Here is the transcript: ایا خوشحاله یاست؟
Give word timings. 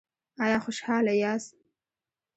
ایا 0.43 0.57
خوشحاله 0.65 1.13
یاست؟ 1.21 1.55